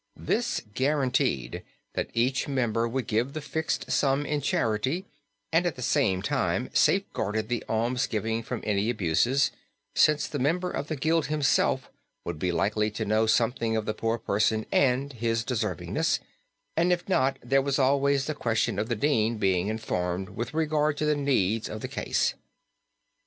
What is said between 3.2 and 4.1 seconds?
the fixed